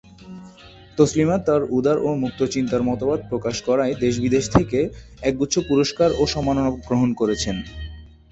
[0.97, 4.79] তসলিমা তার উদার ও মুক্তচিন্তার মতবাদ প্রকাশ করায় দেশ-বিদেশ থেকে
[5.21, 7.55] একগুচ্ছ পুরস্কার ও সম্মাননা গ্রহণ করেছেন।